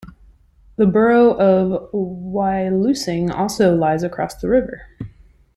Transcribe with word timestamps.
The 0.77 0.87
borough 0.87 1.31
of 1.37 1.91
Wyalusing 1.93 3.29
also 3.29 3.75
lies 3.75 4.01
across 4.01 4.33
the 4.33 4.49
river. 4.49 4.87